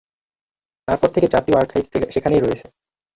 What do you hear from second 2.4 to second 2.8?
রয়েছে।